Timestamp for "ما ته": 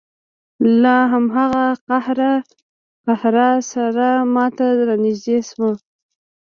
4.33-4.65